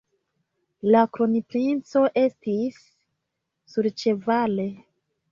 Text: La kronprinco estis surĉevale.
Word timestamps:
La 0.93 1.01
kronprinco 1.17 2.01
estis 2.21 2.79
surĉevale. 3.73 4.65